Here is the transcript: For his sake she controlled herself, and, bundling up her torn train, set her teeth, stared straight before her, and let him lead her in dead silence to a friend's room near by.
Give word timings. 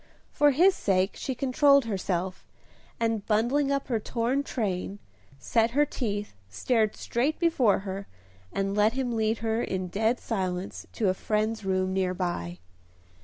For 0.31 0.49
his 0.49 0.73
sake 0.73 1.11
she 1.13 1.35
controlled 1.35 1.85
herself, 1.85 2.47
and, 2.99 3.23
bundling 3.27 3.71
up 3.71 3.87
her 3.87 3.99
torn 3.99 4.41
train, 4.41 4.97
set 5.37 5.69
her 5.77 5.85
teeth, 5.85 6.33
stared 6.49 6.95
straight 6.95 7.37
before 7.37 7.81
her, 7.81 8.07
and 8.51 8.75
let 8.75 8.93
him 8.93 9.15
lead 9.15 9.37
her 9.45 9.61
in 9.61 9.89
dead 9.89 10.19
silence 10.19 10.87
to 10.93 11.09
a 11.09 11.13
friend's 11.13 11.63
room 11.63 11.93
near 11.93 12.15
by. 12.15 12.57